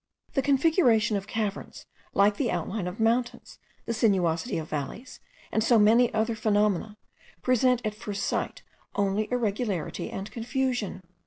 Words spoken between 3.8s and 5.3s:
the sinuosity of valleys,